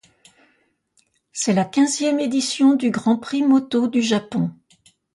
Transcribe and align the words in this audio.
C'est 1.31 1.53
la 1.53 1.63
quinzième 1.63 2.19
édition 2.19 2.73
du 2.73 2.89
Grand 2.89 3.17
Prix 3.19 3.43
moto 3.43 3.87
du 3.87 4.01
Japon. 4.01 4.49